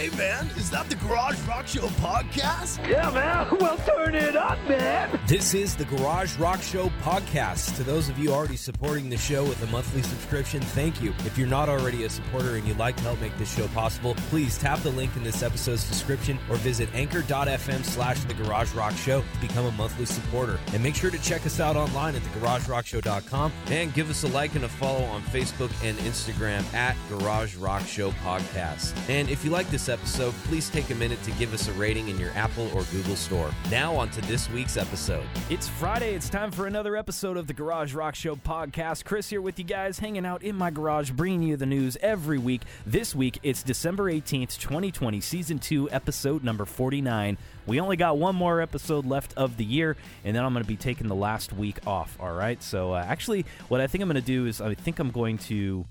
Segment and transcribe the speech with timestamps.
[0.00, 2.88] Hey, man, is that the Garage Rock Show podcast?
[2.88, 3.46] Yeah, man.
[3.60, 5.20] Well, turn it up, man.
[5.26, 7.76] This is the Garage Rock Show podcast.
[7.76, 11.14] To those of you already supporting the show with a monthly subscription, thank you.
[11.24, 14.14] If you're not already a supporter and you'd like to help make this show possible,
[14.28, 18.94] please tap the link in this episode's description or visit anchor.fm slash the Garage Rock
[18.96, 20.58] Show to become a monthly supporter.
[20.72, 24.54] And make sure to check us out online at thegaragerockshow.com and give us a like
[24.54, 28.92] and a follow on Facebook and Instagram at Garage Rock Show Podcast.
[29.08, 32.08] And if you like this episode, please take a minute to give us a rating
[32.08, 33.50] in your Apple or Google store.
[33.70, 35.26] Now, on to this week's episode.
[35.48, 36.14] It's Friday.
[36.14, 39.04] It's time for another episode of the Garage Rock Show podcast.
[39.04, 42.38] Chris here with you guys, hanging out in my garage, bringing you the news every
[42.38, 42.62] week.
[42.86, 47.38] This week, it's December 18th, 2020, season 2, episode number 49.
[47.66, 50.68] We only got one more episode left of the year, and then I'm going to
[50.68, 52.62] be taking the last week off, all right?
[52.62, 55.38] So, uh, actually, what I think I'm going to do is I think I'm going
[55.38, 55.84] to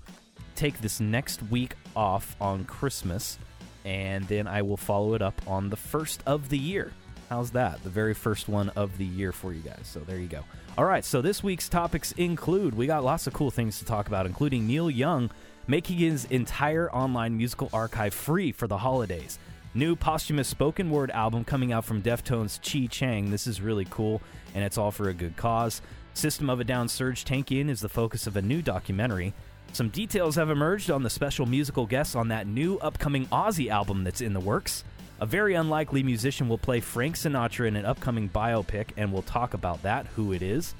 [0.56, 3.38] take this next week off on Christmas
[3.84, 6.92] and then I will follow it up on the first of the year.
[7.28, 7.82] How's that?
[7.84, 9.82] The very first one of the year for you guys.
[9.84, 10.44] So there you go.
[10.78, 14.06] All right, so this week's topics include we got lots of cool things to talk
[14.06, 15.30] about, including Neil Young
[15.66, 19.38] making his entire online musical archive free for the holidays.
[19.74, 23.30] New posthumous spoken word album coming out from Deftones' Chi Cheng.
[23.30, 24.22] This is really cool,
[24.54, 25.82] and it's all for a good cause.
[26.14, 29.32] System of a Down Serj Tankian is the focus of a new documentary.
[29.72, 34.02] Some details have emerged on the special musical guests on that new upcoming Ozzy album
[34.02, 34.82] that's in the works.
[35.20, 39.52] A very unlikely musician will play Frank Sinatra in an upcoming biopic, and we'll talk
[39.52, 40.74] about that, who it is.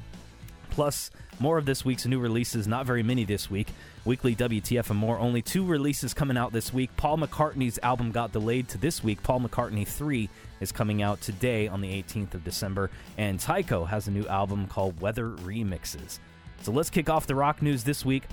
[0.70, 3.68] Plus, more of this week's new releases, not very many this week.
[4.06, 6.88] Weekly WTF and more, only two releases coming out this week.
[6.96, 9.22] Paul McCartney's album got delayed to this week.
[9.22, 10.30] Paul McCartney 3
[10.60, 14.66] is coming out today on the 18th of December, and Tycho has a new album
[14.68, 16.18] called Weather Remixes.
[16.62, 18.24] So let's kick off the rock news this week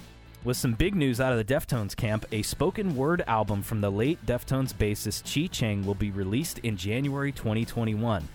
[0.43, 3.91] with some big news out of the Deftones camp, a spoken word album from the
[3.91, 8.27] late Deftones bassist Chi Cheng will be released in January 2021.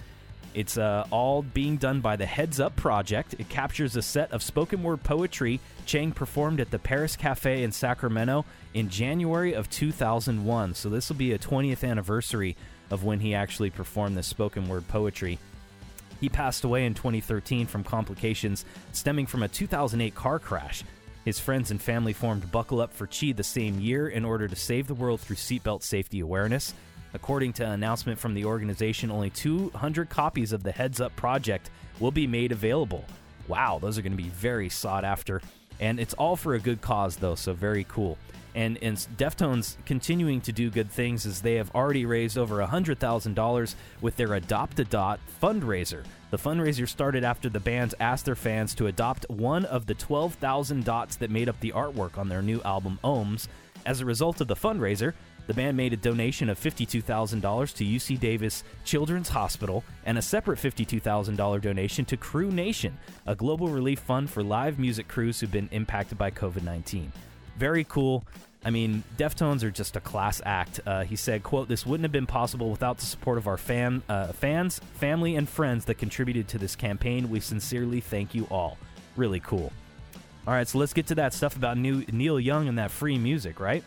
[0.55, 3.35] It's uh, all being done by the Heads Up Project.
[3.39, 7.73] It captures a set of spoken word poetry Cheng performed at the Paris Cafe in
[7.73, 8.45] Sacramento
[8.75, 10.75] in January of 2001.
[10.75, 12.57] So this will be a 20th anniversary
[12.91, 15.39] of when he actually performed this spoken word poetry.
[16.21, 20.85] He passed away in 2013 from complications stemming from a 2008 car crash.
[21.25, 24.57] His friends and family formed Buckle Up for Chi the same year in order to
[24.57, 26.75] save the world through seatbelt safety awareness.
[27.15, 31.71] According to an announcement from the organization, only 200 copies of the Heads Up project
[32.01, 33.05] will be made available.
[33.47, 35.41] Wow, those are going to be very sought after.
[35.79, 38.19] And it's all for a good cause, though, so very cool.
[38.55, 43.75] And, and Deftones continuing to do good things as they have already raised over $100,000
[44.01, 46.05] with their Adopt a Dot fundraiser.
[46.31, 50.85] The fundraiser started after the bands asked their fans to adopt one of the 12,000
[50.85, 53.49] dots that made up the artwork on their new album Ohms.
[53.85, 55.13] As a result of the fundraiser,
[55.47, 60.59] the band made a donation of $52,000 to UC Davis Children's Hospital and a separate
[60.59, 62.97] $52,000 donation to Crew Nation,
[63.27, 67.13] a global relief fund for live music crews who've been impacted by COVID 19.
[67.57, 68.25] Very cool.
[68.65, 70.81] I mean, Deftones are just a class act.
[70.87, 74.03] Uh, he said, "quote This wouldn't have been possible without the support of our fan,
[74.09, 77.29] uh, fans, family, and friends that contributed to this campaign.
[77.29, 78.79] We sincerely thank you all."
[79.17, 79.73] Really cool.
[80.47, 83.19] All right, so let's get to that stuff about new, Neil Young and that free
[83.19, 83.85] music, right?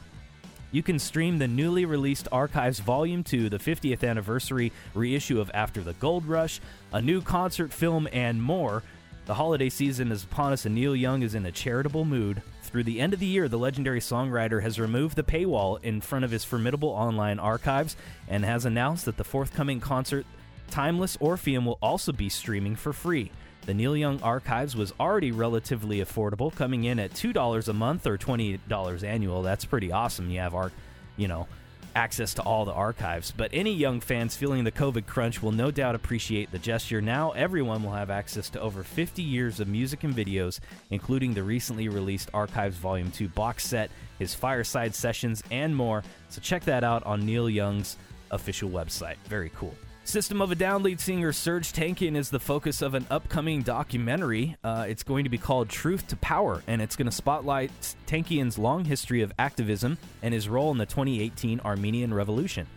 [0.72, 5.82] You can stream the newly released Archives Volume 2, the 50th anniversary reissue of After
[5.82, 6.60] the Gold Rush,
[6.92, 8.84] a new concert film, and more.
[9.26, 12.42] The holiday season is upon us, and Neil Young is in a charitable mood.
[12.66, 16.26] Through the end of the year, the legendary songwriter has removed the paywall in front
[16.26, 17.96] of his formidable online archives
[18.28, 20.26] and has announced that the forthcoming concert,
[20.72, 23.32] Timeless Orpheum, will also be streaming for free.
[23.68, 28.18] The Neil Young Archives was already relatively affordable, coming in at $2 a month or
[28.18, 29.42] $20 annual.
[29.44, 30.30] That's pretty awesome.
[30.30, 30.74] You have art,
[31.18, 31.48] you know,
[31.96, 33.32] access to all the archives.
[33.32, 37.02] But any young fans feeling the COVID crunch will no doubt appreciate the gesture.
[37.02, 41.44] Now everyone will have access to over 50 years of music and videos, including the
[41.44, 43.90] recently released Archives Volume 2 box set,
[44.20, 46.04] his fireside sessions, and more.
[46.30, 47.98] So check that out on Neil Young's
[48.32, 49.18] official website.
[49.28, 49.76] Very cool.
[50.06, 54.56] System of a Down lead singer Serj Tankian is the focus of an upcoming documentary.
[54.64, 57.72] Uh, it's going to be called Truth to Power, and it's going to spotlight
[58.06, 62.68] Tankian's long history of activism and his role in the 2018 Armenian Revolution.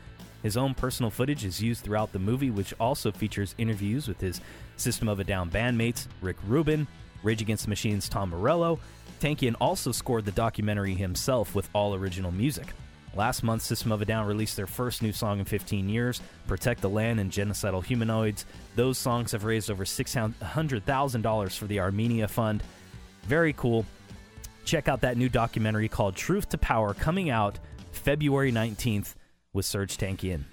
[0.43, 4.41] His own personal footage is used throughout the movie, which also features interviews with his
[4.79, 6.87] System of a Down bandmates, Rick Rubin,
[7.23, 8.81] Rage Against the Machine's Tom Morello.
[9.21, 12.69] Tankian also scored the documentary himself with all original music.
[13.19, 16.81] Last month, System of a Down released their first new song in 15 years, Protect
[16.81, 18.47] the Land and Genocidal Humanoids.
[18.77, 22.63] Those songs have raised over $600,000 for the Armenia Fund.
[23.25, 23.85] Very cool.
[24.65, 27.59] Check out that new documentary called Truth to Power coming out
[27.91, 29.17] February 19th
[29.53, 30.45] with Serj Tankian.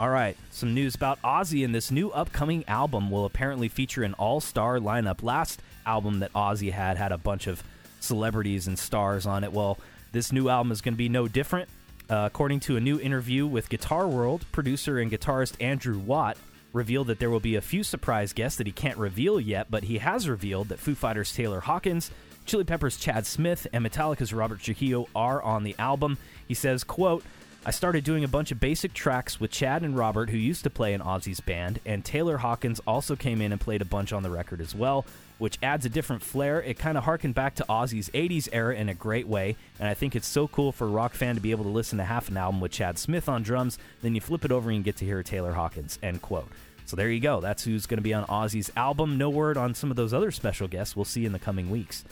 [0.00, 4.14] All right, some news about Ozzy and this new upcoming album will apparently feature an
[4.14, 5.22] all-star lineup.
[5.22, 7.62] Last album that Ozzy had had a bunch of
[8.00, 9.52] celebrities and stars on it.
[9.52, 9.78] Well,
[10.10, 11.68] this new album is going to be no different.
[12.10, 16.38] Uh, according to a new interview with Guitar World, producer and guitarist Andrew Watt
[16.72, 19.84] revealed that there will be a few surprise guests that he can't reveal yet, but
[19.84, 22.10] he has revealed that Foo Fighters' Taylor Hawkins,
[22.46, 26.16] Chili Peppers' Chad Smith, and Metallica's Robert Trujillo are on the album.
[26.46, 27.24] He says, quote,
[27.66, 30.70] I started doing a bunch of basic tracks with Chad and Robert, who used to
[30.70, 34.22] play in Ozzy's band, and Taylor Hawkins also came in and played a bunch on
[34.22, 35.04] the record as well,
[35.38, 36.62] which adds a different flair.
[36.62, 39.94] It kind of harkened back to Ozzy's 80s era in a great way, and I
[39.94, 42.28] think it's so cool for a rock fan to be able to listen to half
[42.28, 44.96] an album with Chad Smith on drums, then you flip it over and you get
[44.96, 46.48] to hear Taylor Hawkins, end quote.
[46.86, 47.40] So there you go.
[47.40, 49.18] That's who's going to be on Ozzy's album.
[49.18, 50.96] No word on some of those other special guests.
[50.96, 52.02] We'll see in the coming weeks.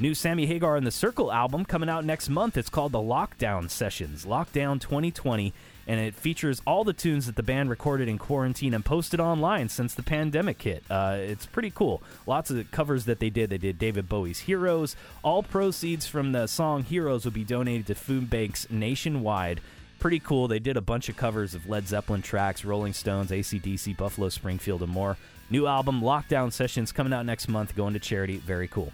[0.00, 2.56] New Sammy Hagar and the Circle album coming out next month.
[2.56, 5.52] It's called the Lockdown Sessions, Lockdown 2020,
[5.86, 9.68] and it features all the tunes that the band recorded in quarantine and posted online
[9.68, 10.82] since the pandemic hit.
[10.90, 12.02] Uh, it's pretty cool.
[12.26, 13.50] Lots of covers that they did.
[13.50, 14.96] They did David Bowie's Heroes.
[15.22, 19.60] All proceeds from the song Heroes will be donated to food banks nationwide.
[20.00, 20.48] Pretty cool.
[20.48, 24.82] They did a bunch of covers of Led Zeppelin tracks, Rolling Stones, ACDC, Buffalo Springfield,
[24.82, 25.16] and more.
[25.50, 28.38] New album, Lockdown Sessions, coming out next month, going to charity.
[28.38, 28.92] Very cool.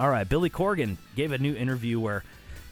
[0.00, 2.24] All right, Billy Corgan gave a new interview where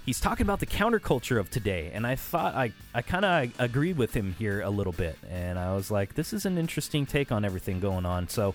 [0.06, 3.98] he's talking about the counterculture of today, and I thought I, I kind of agreed
[3.98, 7.30] with him here a little bit, and I was like, this is an interesting take
[7.30, 8.28] on everything going on.
[8.28, 8.54] So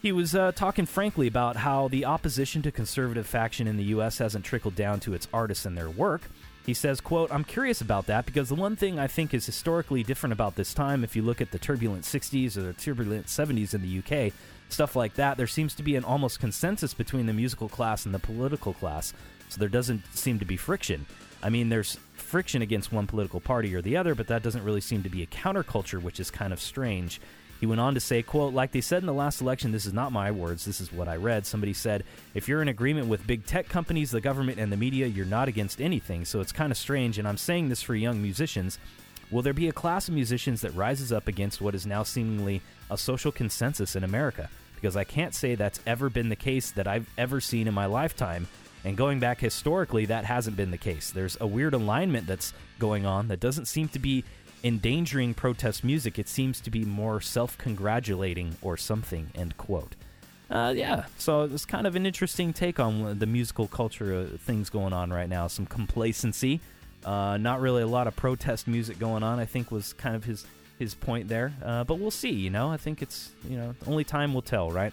[0.00, 4.16] he was uh, talking frankly about how the opposition to conservative faction in the U.S.
[4.16, 6.22] hasn't trickled down to its artists and their work.
[6.64, 10.02] He says, quote, I'm curious about that because the one thing I think is historically
[10.02, 13.74] different about this time, if you look at the turbulent 60s or the turbulent 70s
[13.74, 14.32] in the UK,
[14.72, 18.14] stuff like that, there seems to be an almost consensus between the musical class and
[18.14, 19.12] the political class.
[19.48, 21.06] So there doesn't seem to be friction.
[21.42, 24.80] I mean, there's friction against one political party or the other, but that doesn't really
[24.80, 27.20] seem to be a counterculture, which is kind of strange.
[27.60, 29.92] He went on to say, quote, like they said in the last election, this is
[29.92, 31.46] not my words, this is what I read.
[31.46, 32.02] Somebody said,
[32.34, 35.46] if you're in agreement with big tech companies, the government, and the media, you're not
[35.46, 36.24] against anything.
[36.24, 38.78] So it's kind of strange, and I'm saying this for young musicians.
[39.30, 42.62] Will there be a class of musicians that rises up against what is now seemingly
[42.90, 44.50] a social consensus in America?
[44.82, 47.86] Because I can't say that's ever been the case that I've ever seen in my
[47.86, 48.48] lifetime.
[48.84, 51.12] And going back historically, that hasn't been the case.
[51.12, 54.24] There's a weird alignment that's going on that doesn't seem to be
[54.64, 56.18] endangering protest music.
[56.18, 59.94] It seems to be more self congratulating or something, end quote.
[60.50, 64.68] Uh, yeah, so it's kind of an interesting take on the musical culture of things
[64.68, 65.46] going on right now.
[65.46, 66.60] Some complacency,
[67.04, 69.38] uh, not really a lot of protest music going on.
[69.38, 70.44] I think was kind of his
[70.78, 71.52] his point there.
[71.64, 72.30] Uh, but we'll see.
[72.30, 74.92] You know, I think it's you know only time will tell, right?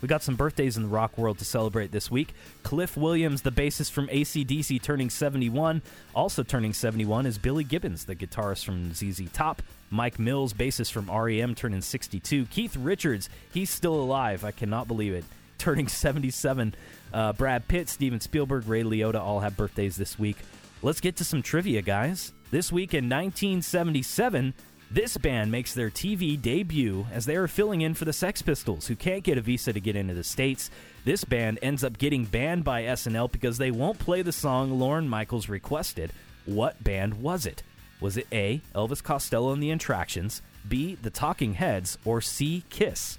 [0.00, 2.32] We got some birthdays in the rock world to celebrate this week.
[2.62, 5.82] Cliff Williams, the bassist from ACDC, turning 71.
[6.14, 9.60] Also turning 71 is Billy Gibbons, the guitarist from ZZ Top.
[9.90, 12.46] Mike Mills, bassist from REM, turning 62.
[12.46, 14.44] Keith Richards, he's still alive.
[14.44, 15.24] I cannot believe it.
[15.58, 16.72] Turning 77.
[17.12, 20.36] Uh, Brad Pitt, Steven Spielberg, Ray Liotta all have birthdays this week.
[20.82, 22.32] Let's get to some trivia, guys.
[22.52, 24.54] This week in 1977,
[24.90, 28.86] this band makes their TV debut as they are filling in for the Sex Pistols,
[28.86, 30.70] who can't get a visa to get into the States.
[31.04, 35.06] This band ends up getting banned by SNL because they won't play the song Lorne
[35.06, 36.10] Michaels requested.
[36.46, 37.62] What band was it?
[38.00, 43.18] Was it A, Elvis Costello and the Attractions, B, The Talking Heads, or C, Kiss?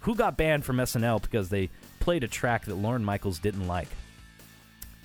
[0.00, 1.68] Who got banned from SNL because they
[1.98, 3.88] played a track that Lorne Michaels didn't like?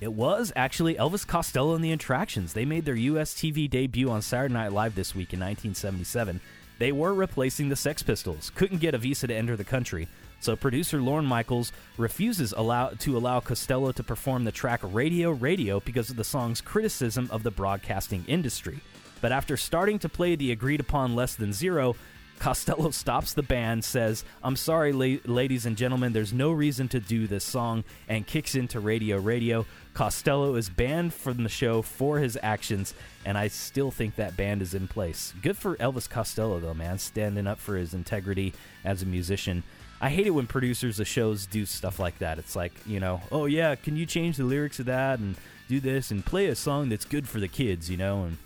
[0.01, 2.53] It was actually Elvis Costello and the Attractions.
[2.53, 6.41] They made their US TV debut on Saturday Night Live this week in 1977.
[6.79, 10.08] They were replacing the Sex Pistols, couldn't get a visa to enter the country.
[10.39, 15.79] So producer Lorne Michaels refuses allow, to allow Costello to perform the track Radio Radio
[15.79, 18.79] because of the song's criticism of the broadcasting industry.
[19.22, 21.96] But after starting to play the agreed upon less than zero,
[22.41, 27.00] Costello stops the band, says, I'm sorry, la- ladies and gentlemen, there's no reason to
[27.00, 29.67] do this song, and kicks into Radio Radio.
[29.93, 32.95] Costello is banned from the show for his actions,
[33.25, 35.36] and I still think that band is in place.
[35.43, 39.62] Good for Elvis Costello, though, man, standing up for his integrity as a musician.
[40.01, 42.39] I hate it when producers of shows do stuff like that.
[42.39, 45.36] It's like, you know, oh yeah, can you change the lyrics of that and
[45.69, 48.24] do this and play a song that's good for the kids, you know?
[48.24, 48.38] And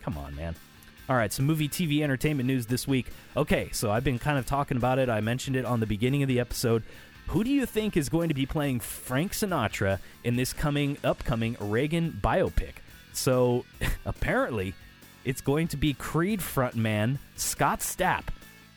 [0.00, 0.56] come on, man.
[1.08, 3.06] All right, some movie, TV, entertainment news this week.
[3.36, 5.08] Okay, so I've been kind of talking about it.
[5.08, 6.82] I mentioned it on the beginning of the episode.
[7.28, 11.56] Who do you think is going to be playing Frank Sinatra in this coming, upcoming
[11.60, 12.74] Reagan biopic?
[13.12, 13.64] So
[14.04, 14.74] apparently,
[15.24, 18.24] it's going to be Creed frontman Scott Stapp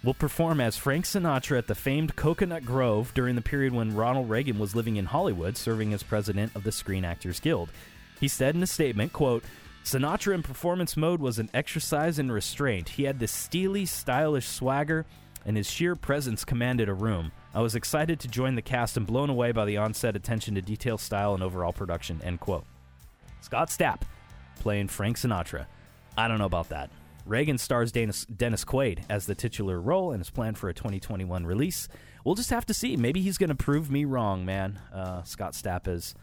[0.04, 4.30] will perform as Frank Sinatra at the famed Coconut Grove during the period when Ronald
[4.30, 7.70] Reagan was living in Hollywood, serving as president of the Screen Actors Guild.
[8.20, 9.44] He said in a statement, quote,
[9.90, 12.90] Sinatra in performance mode was an exercise in restraint.
[12.90, 15.04] He had this steely, stylish swagger,
[15.48, 17.32] and his sheer presence commanded a room.
[17.56, 20.62] I was excited to join the cast and blown away by the onset attention to
[20.62, 22.22] detail, style, and overall production.
[22.24, 22.66] End quote.
[23.42, 24.02] Scott Stapp
[24.60, 25.66] playing Frank Sinatra.
[26.16, 26.92] I don't know about that.
[27.26, 31.48] Reagan stars Dennis, Dennis Quaid as the titular role and is planned for a 2021
[31.48, 31.88] release.
[32.24, 32.96] We'll just have to see.
[32.96, 34.80] Maybe he's going to prove me wrong, man.
[34.94, 36.14] Uh, Scott Stapp is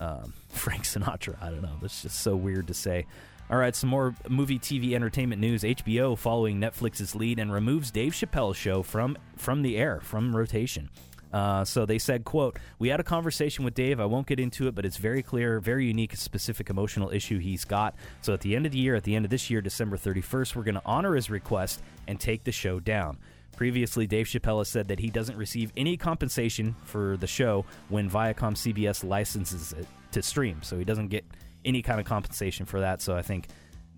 [0.00, 1.40] um, Frank Sinatra.
[1.42, 1.76] I don't know.
[1.80, 3.06] That's just so weird to say.
[3.50, 5.62] All right, some more movie, TV, entertainment news.
[5.62, 10.88] HBO following Netflix's lead and removes Dave Chappelle's show from from the air, from rotation.
[11.30, 14.00] Uh, so they said, "quote We had a conversation with Dave.
[14.00, 17.64] I won't get into it, but it's very clear, very unique, specific emotional issue he's
[17.64, 17.94] got.
[18.22, 20.56] So at the end of the year, at the end of this year, December 31st,
[20.56, 23.18] we're going to honor his request and take the show down."
[23.56, 28.10] Previously, Dave Chappelle has said that he doesn't receive any compensation for the show when
[28.10, 31.24] Viacom CBS licenses it to stream, so he doesn't get
[31.64, 33.00] any kind of compensation for that.
[33.00, 33.48] So I think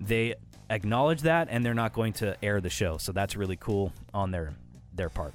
[0.00, 0.34] they
[0.70, 2.98] acknowledge that, and they're not going to air the show.
[2.98, 4.54] So that's really cool on their
[4.94, 5.34] their part.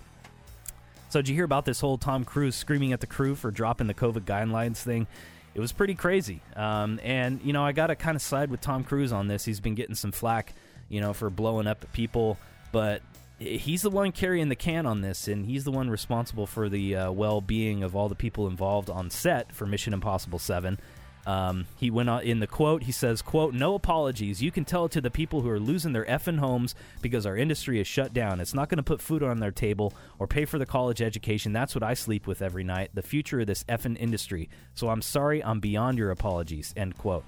[1.09, 3.87] So did you hear about this whole Tom Cruise screaming at the crew for dropping
[3.87, 5.07] the COVID guidelines thing?
[5.53, 6.41] It was pretty crazy.
[6.55, 9.43] Um, and you know, I got to kind of side with Tom Cruise on this.
[9.43, 10.53] He's been getting some flack,
[10.87, 12.37] you know, for blowing up people,
[12.71, 13.01] but
[13.41, 16.95] he's the one carrying the can on this, and he's the one responsible for the
[16.95, 20.79] uh, well-being of all the people involved on set for Mission Impossible Seven.
[21.25, 22.83] Um, he went on in the quote.
[22.83, 24.41] He says, "quote No apologies.
[24.41, 27.37] You can tell it to the people who are losing their effing homes because our
[27.37, 28.39] industry is shut down.
[28.39, 31.53] It's not going to put food on their table or pay for the college education.
[31.53, 32.89] That's what I sleep with every night.
[32.93, 34.49] The future of this effing industry.
[34.73, 35.43] So I'm sorry.
[35.43, 37.25] I'm beyond your apologies." End quote.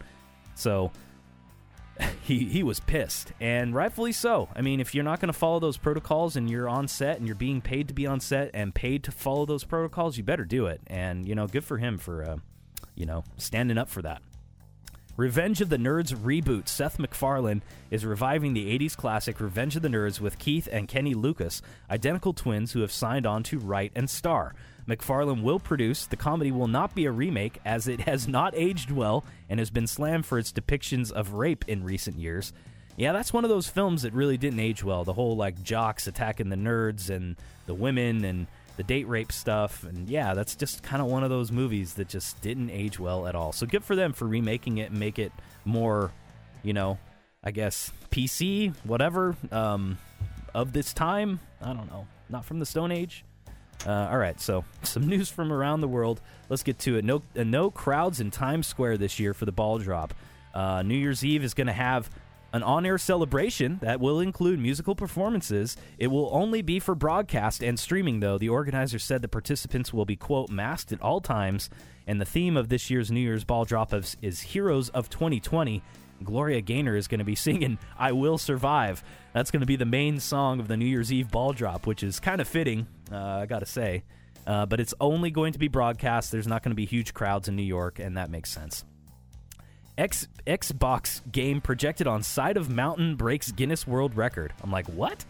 [0.55, 0.91] So
[2.23, 4.49] he he was pissed, and rightfully so.
[4.55, 7.27] I mean, if you're not going to follow those protocols and you're on set and
[7.27, 10.45] you're being paid to be on set and paid to follow those protocols, you better
[10.45, 10.81] do it.
[10.87, 12.37] And you know, good for him for uh,
[12.95, 14.21] you know standing up for that.
[15.15, 16.67] Revenge of the Nerds reboot.
[16.67, 21.13] Seth MacFarlane is reviving the 80s classic Revenge of the Nerds with Keith and Kenny
[21.13, 24.55] Lucas, identical twins who have signed on to write and star.
[24.85, 26.05] MacFarlane will produce.
[26.05, 29.69] The comedy will not be a remake, as it has not aged well and has
[29.69, 32.53] been slammed for its depictions of rape in recent years.
[32.95, 35.03] Yeah, that's one of those films that really didn't age well.
[35.03, 37.35] The whole like jocks attacking the nerds and
[37.65, 38.47] the women and
[38.77, 39.83] the date rape stuff.
[39.83, 43.27] And yeah, that's just kind of one of those movies that just didn't age well
[43.27, 43.51] at all.
[43.51, 45.31] So good for them for remaking it and make it
[45.65, 46.11] more,
[46.61, 46.99] you know,
[47.43, 49.97] I guess PC, whatever, um,
[50.53, 51.39] of this time.
[51.61, 52.07] I don't know.
[52.29, 53.25] Not from the Stone Age.
[53.85, 56.21] Uh, all right, so some news from around the world.
[56.49, 57.05] Let's get to it.
[57.05, 60.13] No, uh, no crowds in Times Square this year for the ball drop.
[60.53, 62.09] Uh, New Year's Eve is going to have
[62.53, 65.75] an on air celebration that will include musical performances.
[65.97, 68.37] It will only be for broadcast and streaming, though.
[68.37, 71.71] The organizers said the participants will be, quote, masked at all times.
[72.05, 75.81] And the theme of this year's New Year's ball drop is, is Heroes of 2020.
[76.23, 79.03] Gloria Gaynor is going to be singing I Will Survive.
[79.33, 82.03] That's going to be the main song of the New Year's Eve ball drop, which
[82.03, 82.85] is kind of fitting,
[83.17, 84.03] I got to say.
[84.45, 86.31] Uh, but it's only going to be broadcast.
[86.31, 88.83] There's not going to be huge crowds in New York, and that makes sense.
[89.97, 94.53] X Xbox game projected on side of mountain breaks Guinness World Record.
[94.63, 95.23] I'm like, what?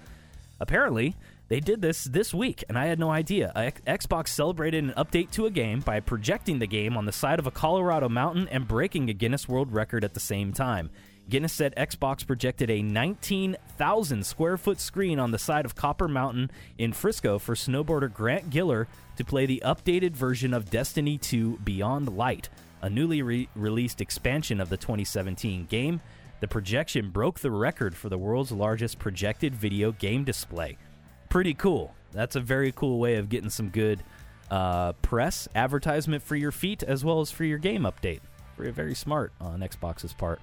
[0.60, 1.16] Apparently,
[1.50, 3.52] they did this this week, and I had no idea.
[3.86, 7.46] Xbox celebrated an update to a game by projecting the game on the side of
[7.46, 10.90] a Colorado mountain and breaking a Guinness World Record at the same time.
[11.30, 16.52] Guinness said Xbox projected a 19,000 square foot screen on the side of Copper Mountain
[16.78, 22.18] in Frisco for snowboarder Grant Giller to play the updated version of Destiny 2 Beyond
[22.18, 22.50] Light
[22.84, 26.02] a newly re- released expansion of the 2017 game.
[26.42, 30.78] The projection broke the record for the world's largest projected video game display.
[31.30, 31.96] Pretty cool.
[32.12, 34.04] That's a very cool way of getting some good
[34.52, 38.20] uh, press, advertisement for your feet, as well as for your game update.
[38.58, 40.42] Very, very smart on Xbox's part.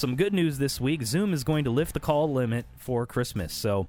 [0.00, 3.52] Some good news this week Zoom is going to lift the call limit for Christmas.
[3.52, 3.86] So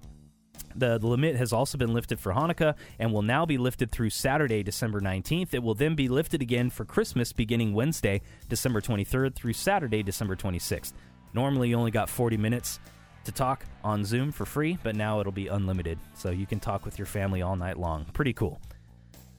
[0.76, 4.10] the, the, limit has also been lifted for Hanukkah and will now be lifted through
[4.10, 5.54] Saturday, December 19th.
[5.54, 10.36] It will then be lifted again for Christmas beginning Wednesday, December 23rd through Saturday, December
[10.36, 10.92] 26th.
[11.34, 12.82] Normally, you only got 40 minutes
[13.24, 15.98] to talk on Zoom for free, but now it'll be unlimited.
[16.14, 18.04] So you can talk with your family all night long.
[18.12, 18.60] Pretty cool.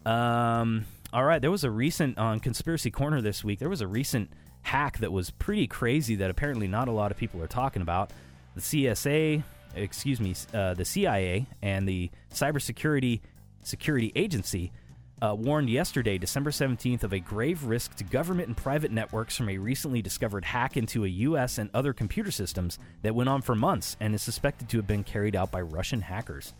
[0.06, 3.58] Um, all right, there was a recent on Conspiracy Corner this week.
[3.58, 4.30] There was a recent
[4.62, 8.10] hack that was pretty crazy that apparently not a lot of people are talking about.
[8.54, 9.42] The CSA
[9.74, 13.20] excuse me, uh, the CIA and the Cybersecurity
[13.62, 14.72] Security Agency
[15.20, 19.48] uh, warned yesterday, December 17th, of a grave risk to government and private networks from
[19.48, 21.58] a recently discovered hack into a U.S.
[21.58, 25.04] and other computer systems that went on for months and is suspected to have been
[25.04, 26.54] carried out by Russian hackers.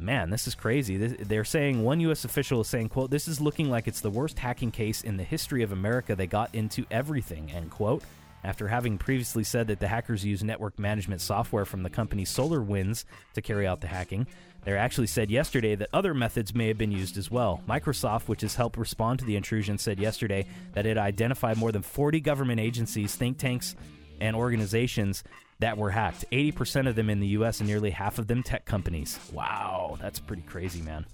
[0.00, 0.96] Man, this is crazy.
[0.96, 2.24] They're saying one U.S.
[2.24, 5.24] official is saying, "quote This is looking like it's the worst hacking case in the
[5.24, 6.14] history of America.
[6.14, 8.04] They got into everything." End quote.
[8.44, 13.04] after having previously said that the hackers used network management software from the company SolarWinds
[13.34, 14.26] to carry out the hacking.
[14.64, 17.62] They actually said yesterday that other methods may have been used as well.
[17.68, 21.82] Microsoft, which has helped respond to the intrusion, said yesterday that it identified more than
[21.82, 23.74] 40 government agencies, think tanks,
[24.20, 25.24] and organizations
[25.60, 26.24] that were hacked.
[26.30, 29.18] 80% of them in the US and nearly half of them tech companies.
[29.32, 31.06] Wow, that's pretty crazy, man.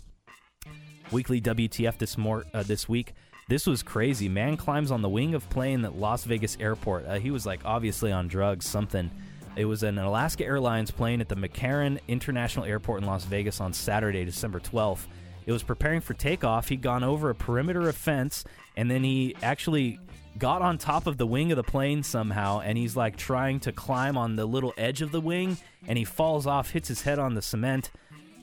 [1.11, 3.15] Weekly WTF this more uh, this week.
[3.49, 4.29] This was crazy.
[4.29, 7.07] Man climbs on the wing of plane at Las Vegas airport.
[7.07, 9.11] Uh, he was like obviously on drugs, something.
[9.57, 13.73] It was an Alaska Airlines plane at the McCarran International Airport in Las Vegas on
[13.73, 15.07] Saturday, December 12th.
[15.47, 16.69] It was preparing for takeoff.
[16.69, 18.45] He'd gone over a perimeter of fence,
[18.77, 19.99] and then he actually
[20.39, 23.73] got on top of the wing of the plane somehow, and he's like trying to
[23.73, 27.19] climb on the little edge of the wing, and he falls off, hits his head
[27.19, 27.91] on the cement.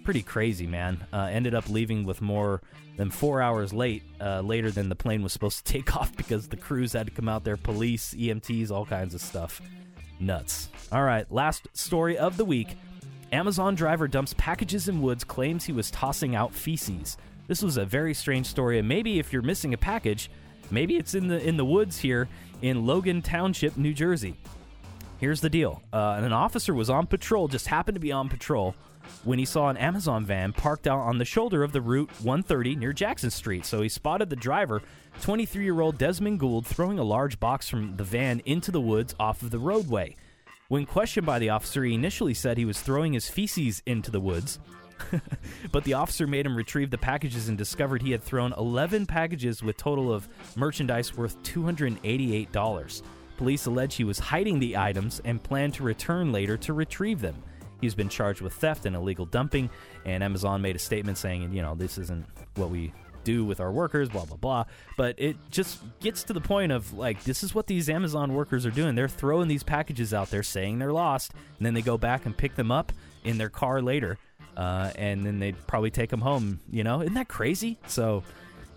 [0.03, 1.05] Pretty crazy, man.
[1.13, 2.61] Uh, ended up leaving with more
[2.97, 6.47] than four hours late, uh, later than the plane was supposed to take off because
[6.47, 9.61] the crews had to come out there, police, EMTs, all kinds of stuff.
[10.19, 10.69] Nuts.
[10.91, 12.77] All right, last story of the week.
[13.31, 17.17] Amazon driver dumps packages in woods, claims he was tossing out feces.
[17.47, 20.29] This was a very strange story, and maybe if you're missing a package,
[20.69, 22.27] maybe it's in the in the woods here
[22.61, 24.37] in Logan Township, New Jersey.
[25.19, 28.75] Here's the deal: uh, an officer was on patrol, just happened to be on patrol,
[29.23, 32.75] when he saw an Amazon van parked out on the shoulder of the Route 130
[32.75, 33.65] near Jackson Street.
[33.65, 34.81] So he spotted the driver,
[35.21, 39.15] 23 year old Desmond Gould, throwing a large box from the van into the woods
[39.19, 40.15] off of the roadway.
[40.69, 44.21] When questioned by the officer, he initially said he was throwing his feces into the
[44.21, 44.57] woods.
[45.71, 49.63] but the officer made him retrieve the packages and discovered he had thrown 11 packages
[49.63, 53.01] with total of merchandise worth $288.
[53.37, 57.35] Police allege he was hiding the items and planned to return later to retrieve them.
[57.81, 59.69] He's been charged with theft and illegal dumping,
[60.05, 62.93] and Amazon made a statement saying, you know, this isn't what we
[63.23, 64.65] do with our workers, blah, blah, blah.
[64.97, 68.65] But it just gets to the point of like, this is what these Amazon workers
[68.65, 68.95] are doing.
[68.95, 72.35] They're throwing these packages out there saying they're lost, and then they go back and
[72.35, 72.91] pick them up
[73.23, 74.17] in their car later,
[74.57, 76.59] uh, and then they'd probably take them home.
[76.69, 77.79] You know, isn't that crazy?
[77.87, 78.23] So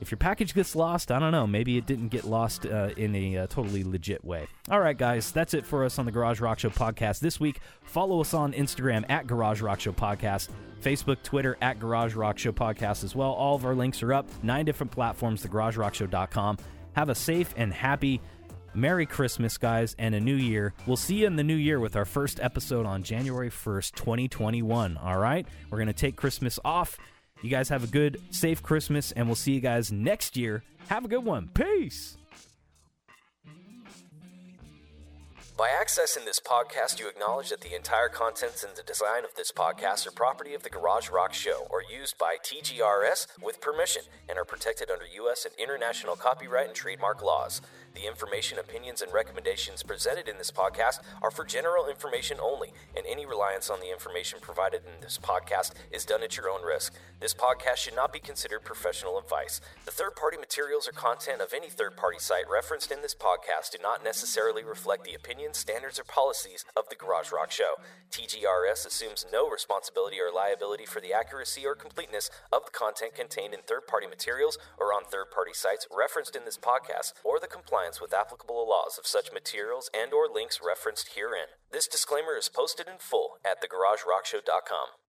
[0.01, 1.47] if your package gets lost, I don't know.
[1.47, 4.47] Maybe it didn't get lost uh, in a uh, totally legit way.
[4.71, 7.61] All right, guys, that's it for us on the Garage Rock Show podcast this week.
[7.85, 10.49] Follow us on Instagram at Garage Rock Show Podcast,
[10.83, 13.31] Facebook, Twitter at Garage Rock Show Podcast as well.
[13.31, 14.29] All of our links are up.
[14.43, 16.59] Nine different platforms, thegaragerockshow.com.
[16.93, 18.21] Have a safe and happy
[18.75, 20.75] Merry Christmas, guys, and a new year.
[20.87, 24.97] We'll see you in the new year with our first episode on January 1st, 2021.
[24.97, 25.47] All right?
[25.71, 26.99] We're going to take Christmas off
[27.45, 30.63] you guys have a good, safe Christmas, and we'll see you guys next year.
[30.89, 31.49] Have a good one.
[31.49, 32.17] Peace.
[35.57, 39.53] By accessing this podcast, you acknowledge that the entire contents and the design of this
[39.53, 44.39] podcast are property of the Garage Rock Show or used by TGRS with permission and
[44.39, 45.45] are protected under U.S.
[45.45, 47.61] and international copyright and trademark laws.
[47.95, 53.07] The information, opinions, and recommendations presented in this podcast are for general information only, and
[53.07, 56.93] any reliance on the information provided in this podcast is done at your own risk.
[57.21, 59.61] This podcast should not be considered professional advice.
[59.85, 63.71] The third party materials or content of any third party site referenced in this podcast
[63.71, 67.75] do not necessarily reflect the opinions, standards, or policies of the Garage Rock Show.
[68.11, 73.55] TGRS assumes no responsibility or liability for the accuracy or completeness of the content contained
[73.55, 77.47] in third party materials or on third party sites referenced in this podcast or the
[77.47, 81.49] compliance compliance with applicable laws of such materials and or links referenced herein.
[81.71, 85.04] This disclaimer is posted in full at thegaragerockshow.com.